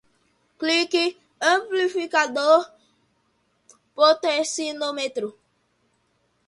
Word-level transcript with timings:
clique, 0.59 1.21
amplificador, 1.39 2.59
potenciômetro 3.93 5.37